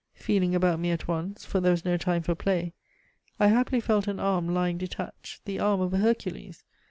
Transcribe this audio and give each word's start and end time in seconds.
Feeling 0.15 0.55
about 0.55 0.79
me 0.79 0.89
at 0.89 1.07
once, 1.07 1.45
for 1.45 1.59
there 1.59 1.69
was 1.73 1.85
no 1.85 1.95
time 1.95 2.23
for 2.23 2.33
play, 2.33 2.73
I 3.39 3.49
happily 3.49 3.79
felt 3.79 4.07
an 4.07 4.19
arm 4.19 4.51
lying 4.51 4.79
detached, 4.79 5.45
the 5.45 5.59
arm 5.59 5.79
of 5.79 5.93
a 5.93 5.97
Hercules! 5.99 6.63